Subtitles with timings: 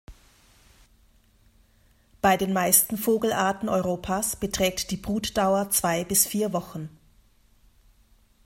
[2.23, 6.89] Bei den meisten Vogelarten Europas beträgt die Brutdauer zwei bis vier Wochen.